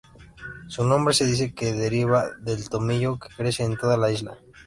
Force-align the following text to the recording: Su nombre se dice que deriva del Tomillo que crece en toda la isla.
Su 0.67 0.83
nombre 0.83 1.13
se 1.13 1.27
dice 1.27 1.53
que 1.53 1.73
deriva 1.73 2.31
del 2.39 2.69
Tomillo 2.69 3.19
que 3.19 3.29
crece 3.37 3.65
en 3.65 3.77
toda 3.77 3.97
la 3.97 4.09
isla. 4.11 4.35